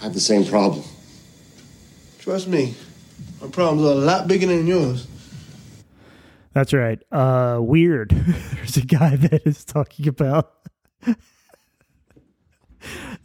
[0.00, 0.82] I have the same problem.
[2.18, 2.74] trust me,
[3.40, 5.06] my problems are a lot bigger than yours.
[6.52, 6.98] That's right.
[7.12, 8.10] Uh, weird.
[8.54, 10.52] There's a guy that is talking about.
[11.06, 11.14] uh,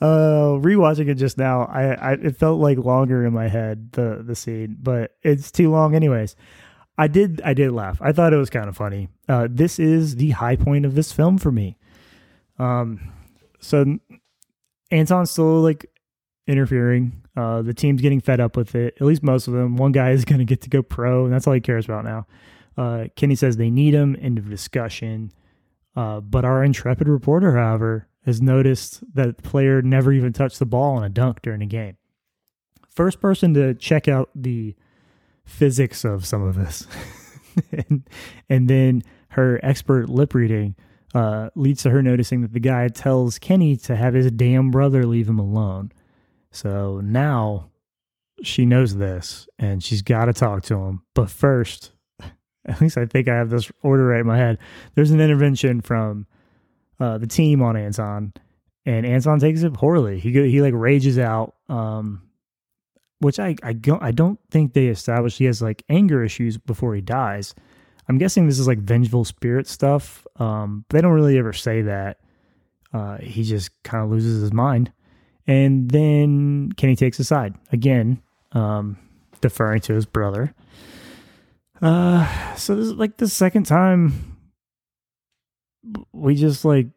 [0.02, 4.36] rewatching it just now, I, I it felt like longer in my head the the
[4.36, 6.36] scene, but it's too long anyways.
[6.98, 8.02] I did I did laugh.
[8.02, 9.10] I thought it was kind of funny.
[9.28, 11.78] Uh, this is the high point of this film for me.
[12.60, 13.12] Um,
[13.60, 13.98] so
[14.92, 15.90] Anton's still like
[16.48, 17.24] interfering.
[17.36, 18.96] Uh, the team's getting fed up with it.
[19.00, 19.78] At least most of them.
[19.78, 22.06] One guy is going to get to go pro, and that's all he cares about
[22.06, 22.28] now.
[22.78, 24.18] Uh, Kenny says they need him.
[24.20, 25.32] End of discussion.
[25.96, 30.66] Uh, but our intrepid reporter, however, has noticed that the player never even touched the
[30.66, 31.98] ball on a dunk during a game.
[32.90, 34.76] First person to check out the
[35.46, 36.88] physics of some of this,
[37.72, 38.10] and,
[38.50, 40.76] and then her expert lip reading
[41.14, 45.06] uh, leads to her noticing that the guy tells Kenny to have his damn brother
[45.06, 45.92] leave him alone.
[46.56, 47.70] So now
[48.42, 51.02] she knows this and she's got to talk to him.
[51.14, 51.92] But first,
[52.66, 54.58] at least I think I have this order right in my head.
[54.96, 56.28] There's an intervention from
[57.00, 58.34] uh, the team on Anton,
[58.86, 60.20] and Anton takes it poorly.
[60.20, 62.22] He he like rages out, um,
[63.20, 66.96] which I I don't I don't think they established he has like anger issues before
[66.96, 67.54] he dies.
[68.08, 70.26] I'm guessing this is like vengeful spirit stuff.
[70.38, 72.20] Um, they don't really ever say that.
[72.94, 74.94] Uh, he just kind of loses his mind,
[75.48, 78.98] and then Kenny takes a side again, um,
[79.42, 80.54] deferring to his brother.
[81.82, 84.38] Uh, so this is like the second time
[86.14, 86.88] we just like,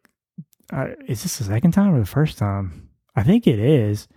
[0.73, 2.89] uh, is this the second time or the first time?
[3.17, 4.09] I think it is.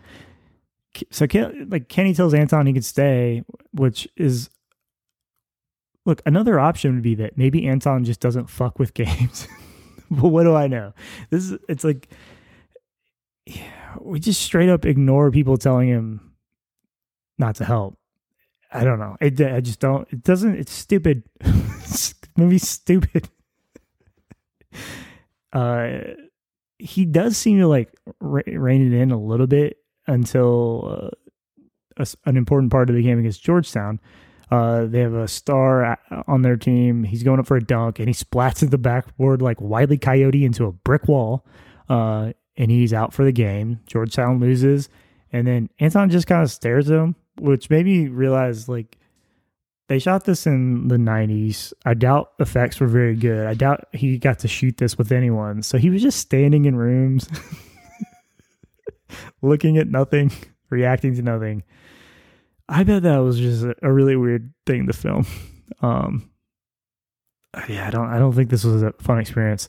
[1.09, 1.25] So,
[1.67, 4.49] like Kenny tells Anton he can stay, which is
[6.05, 9.47] look another option would be that maybe Anton just doesn't fuck with games.
[10.11, 10.93] but what do I know?
[11.29, 12.09] This is it's like
[13.45, 16.33] yeah, we just straight up ignore people telling him
[17.37, 17.97] not to help.
[18.71, 19.17] I don't know.
[19.19, 20.07] It, I just don't.
[20.11, 20.55] It doesn't.
[20.55, 21.23] It's stupid.
[22.37, 23.29] Movie's stupid.
[25.53, 25.99] Uh,
[26.79, 29.75] he does seem to like re- rein it in a little bit
[30.07, 31.11] until
[31.97, 33.99] uh, a an important part of the game against Georgetown.
[34.49, 37.03] Uh, they have a star on their team.
[37.03, 40.45] He's going up for a dunk and he splats at the backboard like Wiley Coyote
[40.45, 41.45] into a brick wall.
[41.89, 43.79] Uh, and he's out for the game.
[43.87, 44.87] Georgetown loses.
[45.33, 48.99] And then Anton just kind of stares at him, which made me realize like
[49.87, 51.73] they shot this in the 90s.
[51.85, 53.47] I doubt effects were very good.
[53.47, 55.63] I doubt he got to shoot this with anyone.
[55.63, 57.27] So he was just standing in rooms,
[59.41, 60.31] looking at nothing,
[60.69, 61.63] reacting to nothing.
[62.69, 65.25] I bet that was just a, really weird thing to film.
[65.81, 66.29] Um,
[67.67, 68.07] yeah, I don't.
[68.07, 69.67] I don't think this was a fun experience.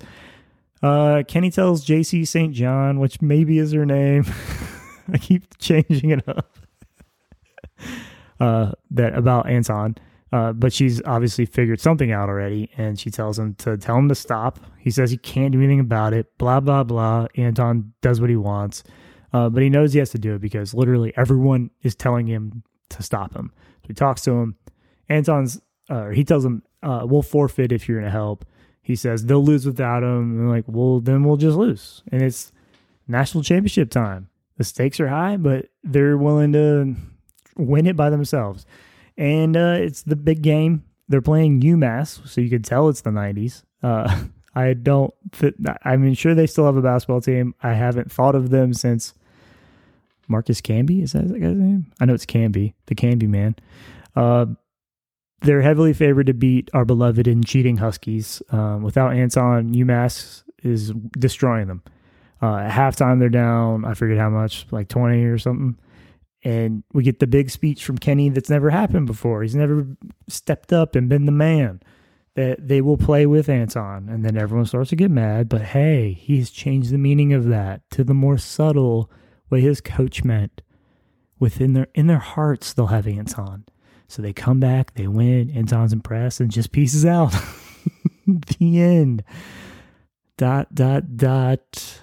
[0.82, 2.52] Uh, Kenny tells JC St.
[2.52, 4.24] John, which maybe is her name.
[5.12, 6.46] I keep changing it up.
[8.40, 9.94] Uh, that about Anton.
[10.32, 14.08] Uh, but she's obviously figured something out already, and she tells him to tell him
[14.08, 14.58] to stop.
[14.78, 16.26] He says he can't do anything about it.
[16.38, 17.26] Blah blah blah.
[17.36, 18.82] Anton does what he wants,
[19.32, 22.64] uh, but he knows he has to do it because literally everyone is telling him
[22.88, 23.52] to stop him.
[23.82, 24.56] So he talks to him.
[25.08, 28.44] Anton's, uh, he tells him, uh, "We'll forfeit if you're gonna help."
[28.82, 30.40] He says they'll lose without him.
[30.40, 32.52] And like, well, then we'll just lose, and it's
[33.06, 34.28] national championship time.
[34.58, 36.94] The stakes are high, but they're willing to
[37.56, 38.66] win it by themselves.
[39.16, 40.84] And uh, it's the big game.
[41.08, 43.62] They're playing UMass, so you could tell it's the 90s.
[43.82, 45.14] Uh, I don't.
[45.82, 47.54] I mean, sure they still have a basketball team.
[47.62, 49.14] I haven't thought of them since
[50.28, 51.02] Marcus Camby.
[51.02, 51.90] Is that guy's name?
[52.00, 53.56] I know it's Camby, the Camby man.
[54.14, 54.46] Uh,
[55.42, 58.42] they're heavily favored to beat our beloved and cheating Huskies.
[58.50, 61.82] Um, without Anton, UMass is destroying them.
[62.40, 63.84] Uh, at halftime, they're down.
[63.84, 65.78] I forget how much, like twenty or something.
[66.44, 69.42] And we get the big speech from Kenny that's never happened before.
[69.42, 69.86] He's never
[70.28, 71.80] stepped up and been the man
[72.34, 74.08] that they will play with Anton.
[74.08, 75.48] And then everyone starts to get mad.
[75.48, 79.08] But hey, he's changed the meaning of that to the more subtle
[79.50, 80.62] way his coach meant.
[81.38, 83.64] Within their in their hearts, they'll have Anton.
[84.12, 87.34] So they come back, they win, Anton's impressed, and just pieces out.
[88.26, 89.24] the end.
[90.36, 92.02] Dot dot dot.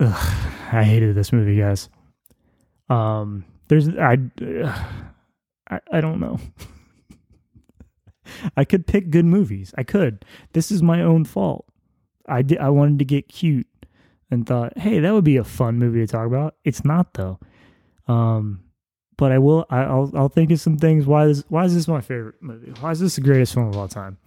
[0.00, 1.88] Ugh, I hated this movie, guys.
[2.88, 4.18] Um, there's I,
[5.70, 6.40] I, I don't know.
[8.56, 9.72] I could pick good movies.
[9.78, 10.24] I could.
[10.54, 11.66] This is my own fault.
[12.28, 12.58] I did.
[12.58, 13.68] I wanted to get cute
[14.28, 16.56] and thought, hey, that would be a fun movie to talk about.
[16.64, 17.38] It's not though.
[18.08, 18.65] Um,
[19.16, 19.66] but I will.
[19.70, 21.06] I, will I'll think of some things.
[21.06, 22.72] Why is Why is this my favorite movie?
[22.80, 24.18] Why is this the greatest film of all time?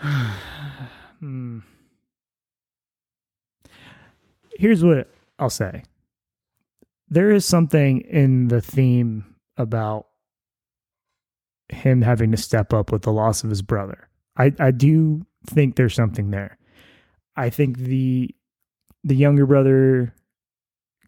[1.20, 1.58] hmm.
[4.56, 5.84] Here's what I'll say
[7.08, 10.06] there is something in the theme about
[11.68, 14.08] him having to step up with the loss of his brother.
[14.36, 16.56] I, I do think there's something there.
[17.36, 18.34] I think the
[19.02, 20.14] the younger brother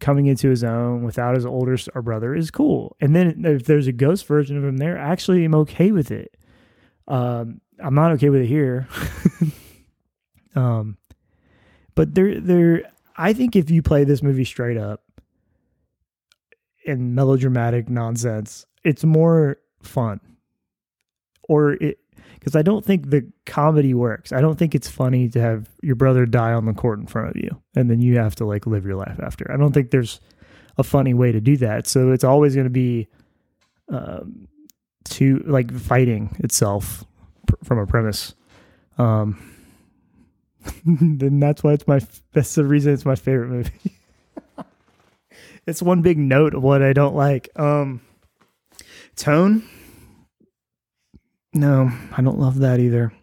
[0.03, 2.95] coming into his own without his older brother is cool.
[2.99, 6.35] And then if there's a ghost version of him there, actually I'm okay with it.
[7.07, 8.87] Um, I'm not okay with it here.
[10.55, 10.97] um,
[11.95, 12.83] but there, there,
[13.15, 15.03] I think if you play this movie straight up,
[16.85, 18.65] and melodramatic nonsense.
[18.83, 20.19] It's more fun.
[21.43, 21.99] Or it
[22.43, 24.33] because I don't think the comedy works.
[24.33, 27.29] I don't think it's funny to have your brother die on the court in front
[27.29, 29.49] of you and then you have to like live your life after.
[29.49, 30.19] I don't think there's
[30.77, 31.87] a funny way to do that.
[31.87, 33.07] So it's always going to be
[33.87, 34.49] um,
[35.05, 37.05] to like fighting itself
[37.47, 38.35] pr- from a premise.
[38.97, 39.41] Um,
[40.85, 42.01] then that's why it's my
[42.33, 43.99] that's the reason it's my favorite movie.
[45.65, 47.49] it's one big note of what I don't like.
[47.55, 48.01] Um,
[49.15, 49.63] tone.
[51.53, 53.13] No, I don't love that either.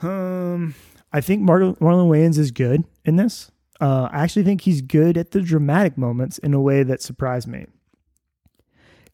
[0.00, 0.74] Um,
[1.12, 3.50] I think Mar- Marlon Wayans is good in this.
[3.80, 7.48] Uh, I actually think he's good at the dramatic moments in a way that surprised
[7.48, 7.66] me.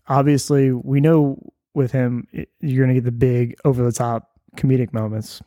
[0.08, 1.38] Obviously, we know
[1.74, 5.42] with him, it, you're going to get the big over the top comedic moments.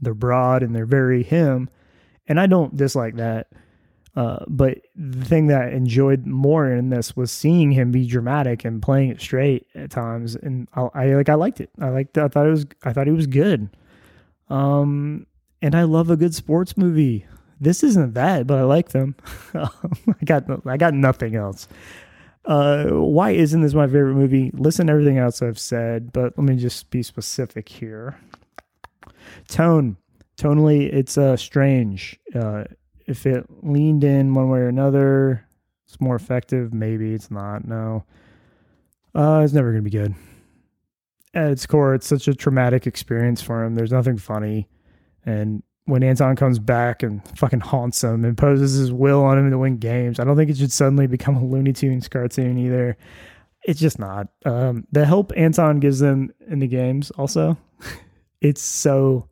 [0.00, 1.68] They're broad and they're very him.
[2.26, 3.48] And I don't dislike that.
[4.16, 8.64] Uh, but the thing that I enjoyed more in this was seeing him be dramatic
[8.64, 11.70] and playing it straight at times, and I, I like I liked it.
[11.80, 12.16] I liked.
[12.16, 12.66] I thought it was.
[12.84, 13.68] I thought he was good.
[14.48, 15.26] Um,
[15.60, 17.26] and I love a good sports movie.
[17.60, 19.16] This isn't that, but I like them.
[19.54, 19.68] I
[20.24, 20.44] got.
[20.66, 21.66] I got nothing else.
[22.44, 24.50] Uh, why isn't this my favorite movie?
[24.54, 28.16] Listen to everything else I've said, but let me just be specific here.
[29.48, 29.96] Tone,
[30.36, 32.20] tonally, it's uh strange.
[32.34, 32.64] Uh,
[33.06, 35.46] if it leaned in one way or another,
[35.86, 36.72] it's more effective.
[36.72, 37.66] Maybe it's not.
[37.66, 38.04] No,
[39.14, 40.14] uh, it's never gonna be good.
[41.34, 43.74] At its core, it's such a traumatic experience for him.
[43.74, 44.68] There's nothing funny,
[45.24, 49.58] and when Anton comes back and fucking haunts him, imposes his will on him to
[49.58, 52.96] win games, I don't think it should suddenly become a Looney Tunes cartoon either.
[53.64, 54.28] It's just not.
[54.44, 57.58] Um, the help Anton gives them in the games, also,
[58.40, 59.28] it's so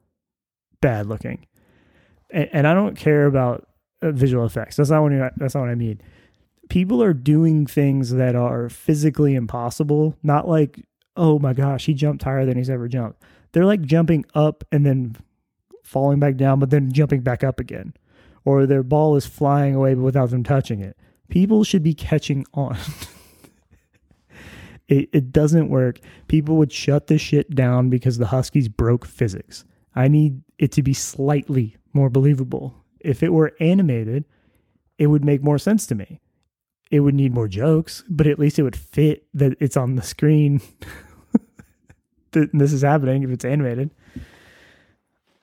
[0.80, 1.46] bad looking
[2.32, 3.68] and, and I don't care about
[4.00, 4.76] uh, visual effects.
[4.76, 6.00] That's not what I, that's not what I mean.
[6.68, 10.16] People are doing things that are physically impossible.
[10.22, 10.84] Not like,
[11.16, 13.22] oh my gosh, he jumped higher than he's ever jumped.
[13.52, 15.16] They're like jumping up and then
[15.84, 17.92] falling back down, but then jumping back up again,
[18.44, 20.96] or their ball is flying away but without them touching it.
[21.28, 22.76] People should be catching on.
[24.88, 26.00] it, it doesn't work.
[26.28, 29.64] People would shut this shit down because the Huskies broke physics.
[29.94, 32.74] I need it to be slightly more believable.
[33.00, 34.24] If it were animated,
[34.98, 36.20] it would make more sense to me.
[36.90, 40.02] It would need more jokes, but at least it would fit that it's on the
[40.02, 40.60] screen
[42.32, 43.90] that this is happening if it's animated.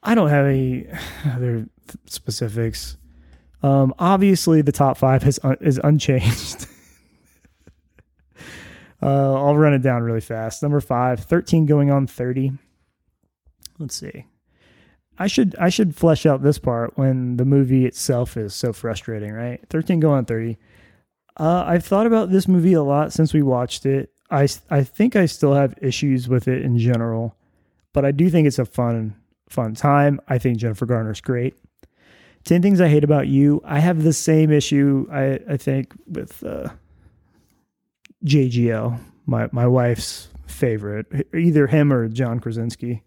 [0.04, 0.88] I don't have any
[1.26, 1.68] other
[2.06, 2.98] specifics.
[3.62, 6.68] Um, obviously, the top five is, un- is unchanged.
[9.02, 10.64] uh, I'll run it down really fast.
[10.64, 12.54] Number five, 13 going on 30.
[13.80, 14.26] Let's see.
[15.20, 19.34] I should I should flesh out this part when the movie itself is so frustrating,
[19.34, 19.60] right?
[19.70, 20.58] 13 going on 30.
[21.38, 24.12] Uh, I've thought about this movie a lot since we watched it.
[24.32, 27.36] I, I think I still have issues with it in general,
[27.94, 29.16] but I do think it's a fun
[29.50, 30.22] fun time.
[30.28, 31.56] I think Jennifer Garner's great.
[32.46, 33.62] 10 Things I Hate About You.
[33.66, 36.70] I have the same issue, I, I think, with uh,
[38.24, 43.04] JGL, my, my wife's favorite, either him or John Krasinski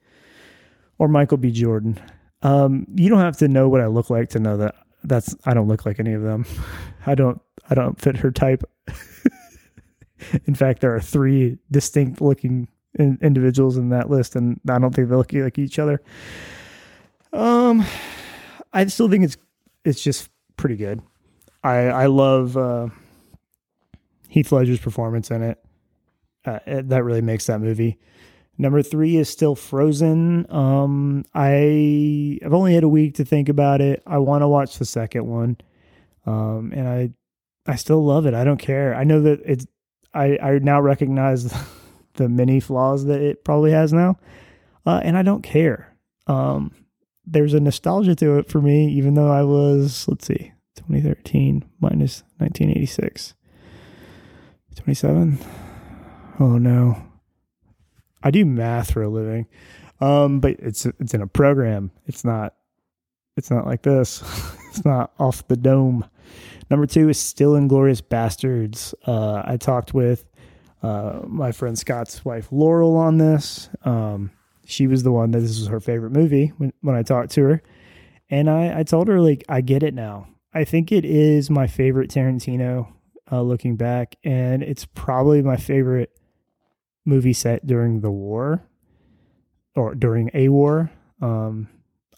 [0.98, 1.50] or Michael B.
[1.50, 1.98] Jordan.
[2.42, 4.74] Um, you don't have to know what I look like to know that
[5.04, 6.44] that's I don't look like any of them.
[7.06, 7.40] I don't
[7.70, 8.62] I don't fit her type.
[10.46, 12.68] in fact, there are three distinct looking
[12.98, 16.02] in, individuals in that list, and I don't think they look like each other.
[17.32, 17.84] Um,
[18.72, 19.36] I still think it's
[19.84, 21.00] it's just pretty good.
[21.64, 22.88] I I love uh,
[24.28, 25.64] Heath Ledger's performance in it.
[26.44, 26.88] Uh, it.
[26.88, 27.98] That really makes that movie.
[28.62, 30.46] Number three is still Frozen.
[30.48, 34.04] Um, I I've only had a week to think about it.
[34.06, 35.56] I want to watch the second one,
[36.26, 37.10] um, and I
[37.66, 38.34] I still love it.
[38.34, 38.94] I don't care.
[38.94, 39.66] I know that it's
[40.14, 41.52] I I now recognize
[42.14, 44.16] the many flaws that it probably has now,
[44.86, 45.96] uh, and I don't care.
[46.28, 46.72] Um,
[47.26, 52.22] there's a nostalgia to it for me, even though I was let's see, 2013 minus
[52.38, 53.34] 1986,
[54.76, 55.40] 27.
[56.38, 57.11] Oh no.
[58.22, 59.46] I do math for a living,
[60.00, 61.90] um, but it's it's in a program.
[62.06, 62.54] It's not
[63.36, 64.22] it's not like this.
[64.68, 66.04] it's not off the dome.
[66.70, 68.94] Number two is still Inglourious Basterds.
[69.06, 70.24] Uh, I talked with
[70.82, 73.68] uh, my friend Scott's wife Laurel on this.
[73.84, 74.30] Um,
[74.64, 77.42] she was the one that this was her favorite movie when, when I talked to
[77.42, 77.62] her,
[78.30, 80.28] and I, I told her like I get it now.
[80.54, 82.92] I think it is my favorite Tarantino.
[83.30, 86.10] Uh, looking back, and it's probably my favorite
[87.04, 88.62] movie set during the war
[89.74, 90.90] or during a war.
[91.20, 91.68] Um,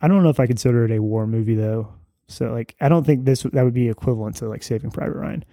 [0.01, 1.93] I don't know if I consider it a war movie though.
[2.27, 5.45] So like, I don't think this that would be equivalent to like Saving Private Ryan.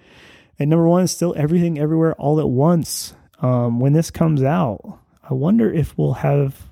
[0.59, 3.13] And number one is still Everything Everywhere All at Once.
[3.41, 6.69] Um, when this comes out, I wonder if we'll have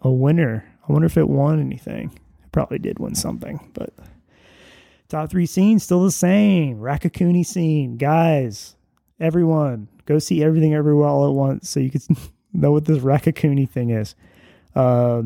[0.00, 0.66] a winner.
[0.88, 2.10] I wonder if it won anything.
[2.44, 3.92] It probably did win something, but
[5.08, 6.78] top three scenes still the same.
[6.78, 8.76] Raccacoonie scene, guys.
[9.18, 12.00] Everyone, go see everything everywhere all at once so you can
[12.52, 14.14] know what this Raccacoonie thing is.
[14.74, 15.22] Uh,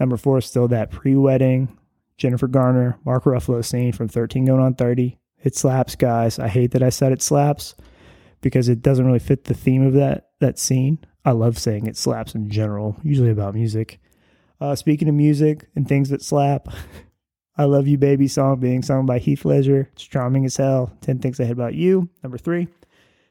[0.00, 1.76] number four is still that pre-wedding
[2.16, 5.18] Jennifer Garner, Mark Ruffalo scene from 13 going on 30.
[5.42, 6.38] It slaps, guys.
[6.38, 7.74] I hate that I said it slaps
[8.40, 10.98] because it doesn't really fit the theme of that that scene.
[11.24, 13.98] I love saying it slaps in general, usually about music.
[14.60, 16.68] Uh, speaking of music and things that slap,
[17.56, 19.88] I Love You Baby song being sung by Heath Ledger.
[19.92, 20.92] It's charming as hell.
[21.02, 22.08] 10 Things I Hate About You.
[22.22, 22.68] Number three.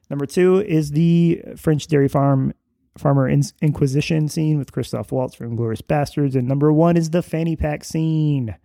[0.10, 2.54] Number two is the French dairy farm
[2.98, 6.36] farmer inquisition scene with Christoph Waltz from Glorious Bastards.
[6.36, 8.56] And number one is the fanny pack scene.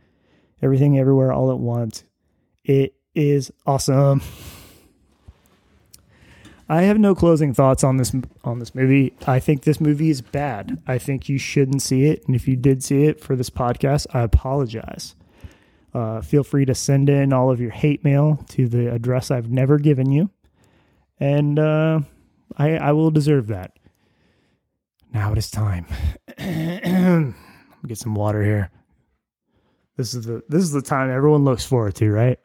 [0.60, 2.04] Everything everywhere all at once.
[2.64, 4.22] It is awesome.
[6.70, 8.14] I have no closing thoughts on this
[8.44, 9.14] on this movie.
[9.26, 10.78] I think this movie is bad.
[10.86, 14.06] I think you shouldn't see it, and if you did see it for this podcast,
[14.12, 15.14] I apologize.
[15.94, 19.50] Uh, feel free to send in all of your hate mail to the address I've
[19.50, 20.28] never given you
[21.20, 22.00] and uh,
[22.56, 23.72] I I will deserve that.
[25.12, 25.86] Now it is time.
[27.86, 28.70] Get some water here.
[29.96, 32.38] This is the this is the time everyone looks forward to, right?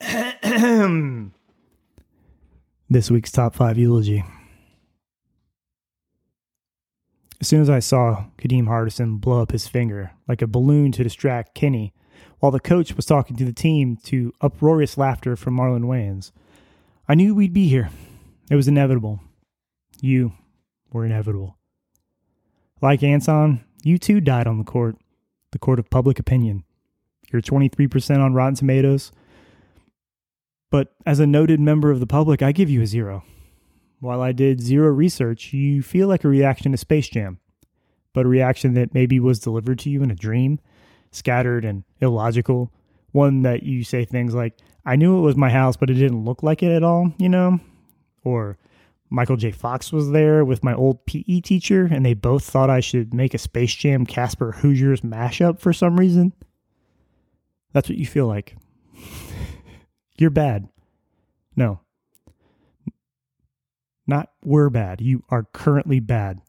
[2.90, 4.24] this week's top five eulogy.
[7.40, 11.02] As soon as I saw Kadeem Hardison blow up his finger like a balloon to
[11.02, 11.94] distract Kenny
[12.40, 16.32] while the coach was talking to the team to uproarious laughter from Marlon Wayans.
[17.08, 17.90] I knew we'd be here.
[18.50, 19.20] It was inevitable.
[20.00, 20.32] You
[20.90, 21.56] were inevitable.
[22.80, 24.96] Like Anton, you too died on the court,
[25.52, 26.64] the court of public opinion.
[27.30, 29.12] You're 23% on Rotten Tomatoes.
[30.70, 33.24] But as a noted member of the public, I give you a zero.
[33.98, 37.38] While I did zero research, you feel like a reaction to Space Jam,
[38.14, 40.58] but a reaction that maybe was delivered to you in a dream
[41.10, 42.72] scattered and illogical.
[43.12, 46.24] One that you say things like, I knew it was my house, but it didn't
[46.24, 47.60] look like it at all, you know?
[48.24, 48.56] Or
[49.10, 49.50] Michael J.
[49.50, 53.34] Fox was there with my old PE teacher, and they both thought I should make
[53.34, 56.32] a Space Jam Casper Hoosiers mashup for some reason.
[57.72, 58.56] That's what you feel like.
[60.16, 60.68] You're bad.
[61.56, 61.80] No.
[64.06, 65.00] Not we're bad.
[65.00, 66.40] You are currently bad.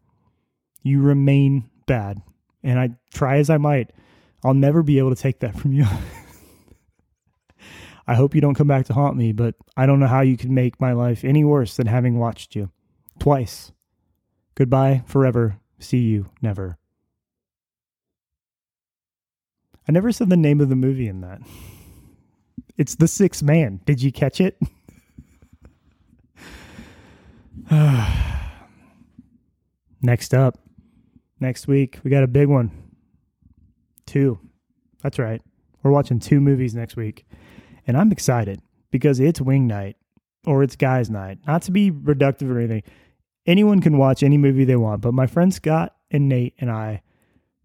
[0.84, 2.22] You remain bad.
[2.64, 3.92] And I try as I might
[4.44, 5.86] I'll never be able to take that from you.
[8.08, 10.38] I hope you don't come back to haunt me, but I don't know how you
[10.38, 12.72] can make my life any worse than having watched you
[13.20, 13.72] twice.
[14.56, 15.58] Goodbye forever.
[15.80, 16.78] See you never.
[19.88, 21.42] I never said the name of the movie in that.
[22.78, 23.82] It's The Sixth Man.
[23.86, 24.58] Did you catch it?
[30.02, 30.58] Next up,
[31.40, 32.00] next week.
[32.04, 32.72] We got a big one.
[34.12, 34.38] Two.
[35.02, 35.42] That's right.
[35.82, 37.26] We're watching two movies next week.
[37.88, 39.96] And I'm excited because it's wing night
[40.46, 41.38] or it's guys' night.
[41.48, 42.84] Not to be reductive or anything.
[43.46, 47.04] Anyone can watch any movie they want, but my friend Scott and Nate and I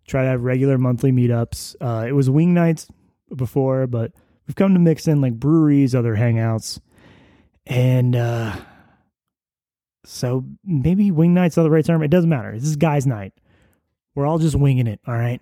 [0.06, 1.74] try to have regular monthly meetups.
[1.80, 2.86] Uh, it was wing nights
[3.34, 4.12] before, but
[4.46, 6.78] we've come to mix in like breweries, other hangouts.
[7.66, 8.54] And uh,
[10.04, 12.04] so maybe wing night's not the right term.
[12.04, 12.52] It doesn't matter.
[12.52, 13.32] This is guys' night.
[14.14, 15.00] We're all just winging it.
[15.08, 15.40] All right.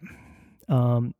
[0.68, 1.14] Um,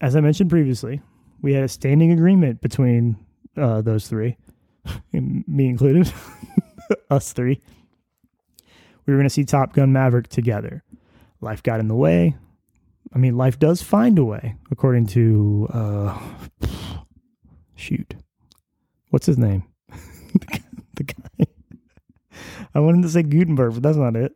[0.00, 1.00] as I mentioned previously,
[1.40, 3.16] we had a standing agreement between
[3.56, 4.36] uh, those three,
[5.12, 6.12] me included,
[7.10, 7.60] us three.
[9.06, 10.84] We were going to see Top Gun Maverick together.
[11.40, 12.36] Life got in the way.
[13.14, 16.18] I mean, life does find a way, according to, uh,
[17.74, 18.14] shoot,
[19.10, 19.64] what's his name?
[20.94, 21.46] the guy.
[22.74, 24.32] I wanted to say Guttenberg, but that's not it.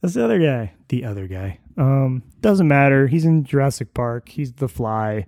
[0.00, 0.72] That's the other guy.
[0.88, 1.58] The other guy.
[1.78, 3.06] Um, doesn't matter.
[3.06, 4.28] He's in Jurassic Park.
[4.28, 5.26] He's the fly.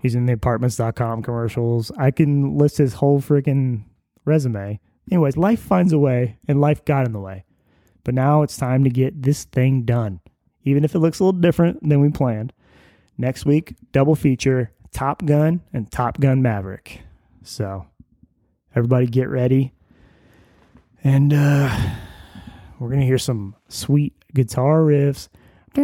[0.00, 1.90] He's in the apartments.com commercials.
[1.96, 3.84] I can list his whole freaking
[4.26, 4.78] resume.
[5.10, 7.44] Anyways, life finds a way and life got in the way.
[8.04, 10.20] But now it's time to get this thing done.
[10.64, 12.52] Even if it looks a little different than we planned.
[13.16, 17.00] Next week, double feature Top Gun and Top Gun Maverick.
[17.42, 17.86] So,
[18.74, 19.72] everybody get ready.
[21.02, 21.94] And uh,
[22.78, 25.28] we're going to hear some sweet guitar riffs.
[25.78, 25.82] Is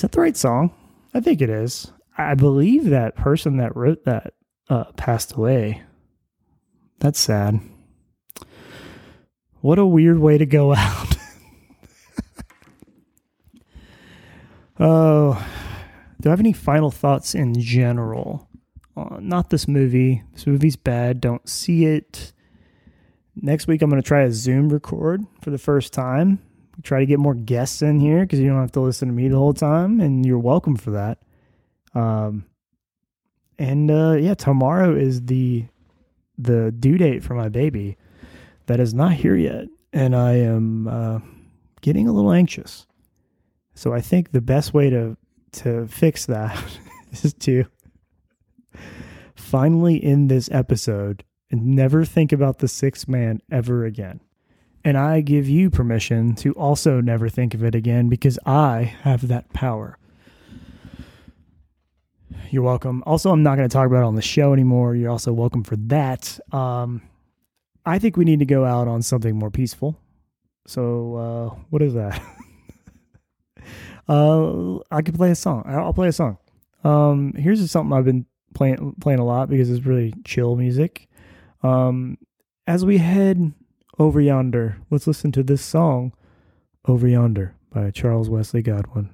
[0.00, 0.70] that the right song?
[1.12, 1.92] I think it is.
[2.16, 4.32] I believe that person that wrote that
[4.70, 5.82] uh, passed away.
[7.00, 7.60] That's sad.
[9.60, 11.16] What a weird way to go out.
[14.80, 15.46] oh,
[16.18, 18.48] do I have any final thoughts in general?
[18.96, 20.22] Uh, not this movie.
[20.32, 21.20] This movie's bad.
[21.20, 22.32] Don't see it.
[23.40, 26.40] Next week, I'm going to try a Zoom record for the first time.
[26.82, 29.28] Try to get more guests in here because you don't have to listen to me
[29.28, 31.18] the whole time, and you're welcome for that.
[31.94, 32.46] Um,
[33.58, 35.66] and uh, yeah, tomorrow is the
[36.36, 37.96] the due date for my baby.
[38.66, 41.20] That is not here yet, and I am uh,
[41.80, 42.86] getting a little anxious.
[43.74, 45.16] So I think the best way to
[45.52, 46.62] to fix that
[47.12, 47.64] is to
[49.34, 54.20] finally end this episode and never think about the sixth man ever again.
[54.84, 59.28] And I give you permission to also never think of it again because I have
[59.28, 59.98] that power.
[62.50, 63.02] You're welcome.
[63.04, 64.94] Also, I'm not going to talk about it on the show anymore.
[64.94, 66.38] You're also welcome for that.
[66.52, 67.02] Um,
[67.84, 69.98] I think we need to go out on something more peaceful.
[70.66, 72.22] So, uh, what is that?
[74.08, 75.64] uh, I could play a song.
[75.66, 76.38] I'll play a song.
[76.84, 81.07] Um, here's something I've been playing playing a lot because it's really chill music.
[81.62, 82.18] Um,
[82.66, 83.52] as we head
[83.98, 86.12] over yonder, let's listen to this song,
[86.86, 89.10] "Over Yonder" by Charles Wesley Godwin.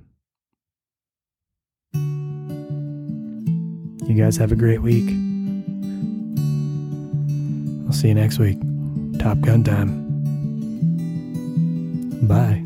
[4.06, 5.08] You guys have a great week.
[7.86, 8.58] I'll see you next week.
[9.18, 10.04] Top Gun time.
[12.28, 12.63] Bye.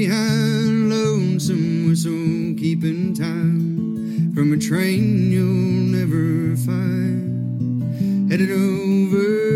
[0.00, 8.30] Behind, lonesome whistle keeping time from a train you'll never find.
[8.30, 9.49] Headed over